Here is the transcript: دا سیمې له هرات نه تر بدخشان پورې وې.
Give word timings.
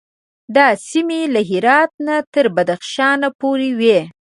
دا 0.55 0.67
سیمې 0.87 1.21
له 1.33 1.41
هرات 1.49 1.91
نه 2.07 2.15
تر 2.33 2.45
بدخشان 2.55 3.19
پورې 3.39 3.69
وې. 3.79 3.99